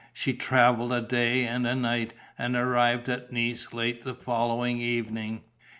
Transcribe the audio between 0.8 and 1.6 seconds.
a day